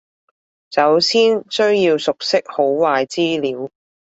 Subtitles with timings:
[0.71, 3.69] 首先需要熟悉好壞資料